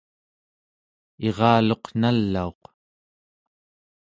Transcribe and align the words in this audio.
iraluq 1.27 1.83
nalauq 1.99 2.61